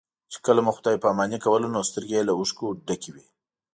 [0.31, 3.25] چې کله مو خدای پاماني کوله نو سترګې یې له اوښکو ډکې وې.